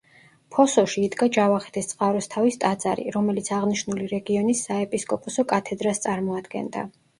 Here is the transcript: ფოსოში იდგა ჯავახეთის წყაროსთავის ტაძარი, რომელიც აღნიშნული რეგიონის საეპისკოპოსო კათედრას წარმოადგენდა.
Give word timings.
ფოსოში 0.53 1.03
იდგა 1.07 1.27
ჯავახეთის 1.35 1.89
წყაროსთავის 1.91 2.57
ტაძარი, 2.65 3.05
რომელიც 3.17 3.53
აღნიშნული 3.59 4.09
რეგიონის 4.15 4.67
საეპისკოპოსო 4.71 5.49
კათედრას 5.55 6.05
წარმოადგენდა. 6.09 6.91